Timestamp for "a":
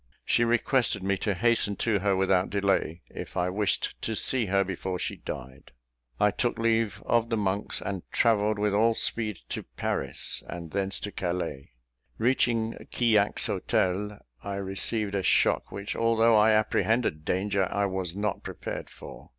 15.13-15.21